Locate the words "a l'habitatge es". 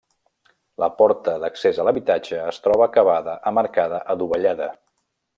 1.83-2.59